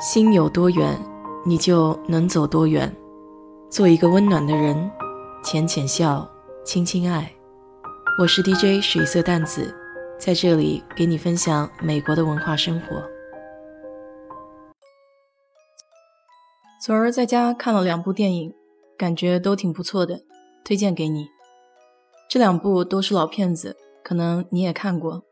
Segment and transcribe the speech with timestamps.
[0.00, 0.96] 心有多远，
[1.44, 2.94] 你就能走多远。
[3.68, 4.88] 做一个温暖的人，
[5.42, 6.24] 浅浅笑，
[6.64, 7.28] 轻轻爱。
[8.20, 9.74] 我是 DJ 水色淡子，
[10.16, 13.02] 在这里给你分享美国的文化生活。
[16.80, 18.54] 昨儿在家看了两部电影，
[18.96, 20.20] 感觉都挺不错的，
[20.64, 21.26] 推荐给你。
[22.30, 25.24] 这两部都是老片子，可能你也看过。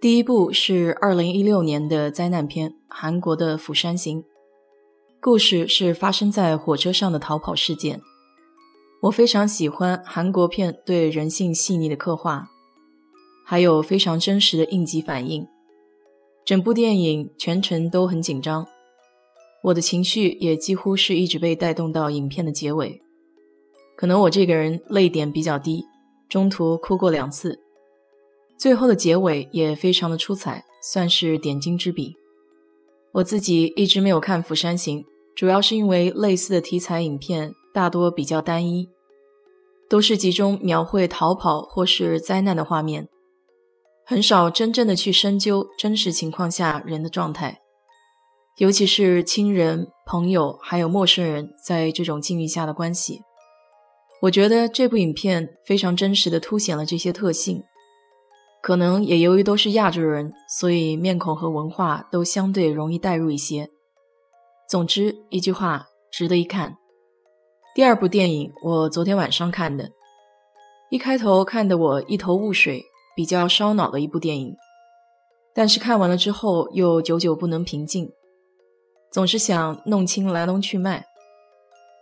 [0.00, 4.22] 第一部是二零一六年的灾难片，韩国的《釜山行》，
[5.20, 8.00] 故事是发生在火车上的逃跑事件。
[9.02, 12.48] 我非常喜欢韩国片对人性细腻的刻画，
[13.44, 15.46] 还有非常真实的应急反应。
[16.46, 18.66] 整部电影全程都很紧张，
[19.64, 23.02] 我的情绪也几乎是一直被带动到影片的结尾。
[23.98, 25.84] 可能我这个人泪点比较低，
[26.26, 27.60] 中途哭过两次。
[28.60, 32.14] 最后的结尾也非常的出彩，算是点睛之笔。
[33.14, 35.00] 我自己一直没有看《釜山行》，
[35.34, 38.90] 主要是因为类似的题材影片大多比较单一，
[39.88, 43.08] 都是集中描绘逃跑或是灾难的画面，
[44.04, 47.62] 很少真正的去深究真实情况下人的状态，
[48.58, 53.22] 尤其是亲人、朋友还有陌生人在这种境遇下的关系。
[54.20, 57.62] 我觉得这部影片非常真实的凸显了这些特性。
[58.62, 63.70] 可能也由于都是亚洲人，所以面孔和文化都相对容易带入一些。
[64.68, 66.76] 总之一句话，值得一看。
[67.74, 69.90] 第二部电影我昨天晚上看的，
[70.90, 72.84] 一开头看得我一头雾水，
[73.16, 74.54] 比较烧脑的一部电影。
[75.54, 78.10] 但是看完了之后又久久不能平静，
[79.10, 81.04] 总是想弄清来龙去脉。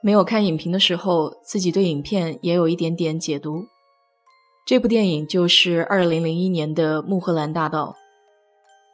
[0.02, 3.66] 没有看影评的时候，自己对影片也有一点点解读。
[4.68, 7.96] 这部电影就是二零零一年的《穆赫兰大道》，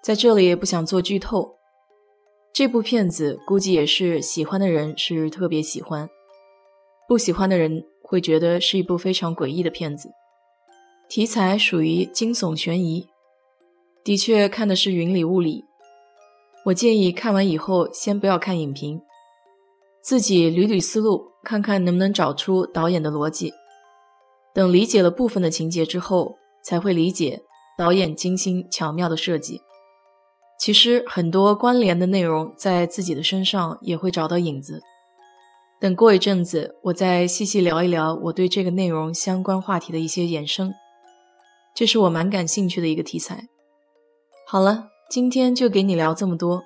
[0.05, 1.57] 在这里也不想做剧透。
[2.53, 6.09] 这部片子估计也是喜欢的人是特别喜欢，
[7.09, 10.11] 不喜欢的人会觉得是一部非常诡异的片子。
[11.09, 13.09] 题材属于惊悚悬疑，
[14.05, 15.65] 的确看的是云里雾里。
[16.67, 19.03] 我建议看完以后先不要看影评，
[20.01, 23.53] 自己捋捋思路，看看能不能找出导演的逻辑。
[24.55, 27.43] 等理解了部分的情节之后，才会理解
[27.77, 29.61] 导演精心巧妙的设计。
[30.61, 34.81] 其实很多关联的内容在自己的身上也会找到影子。
[35.81, 40.73] 等过一阵子，我再细细聊一聊我对这个内容相关话题的一些衍生，
[41.75, 43.49] 这是我蛮感兴趣的一个题材。
[44.47, 46.63] 好了，今天就给你聊这么多。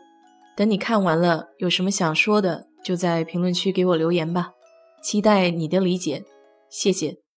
[0.54, 4.52] 等你看完了，有什么想说的，就在评论区给我留言吧。
[5.02, 6.24] 期待你的理解，
[6.68, 7.27] 谢谢。